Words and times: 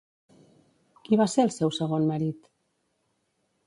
Qui 1.03 1.21
va 1.23 1.29
ser 1.35 1.45
el 1.49 1.53
seu 1.59 1.77
segon 1.79 2.11
marit? 2.15 2.53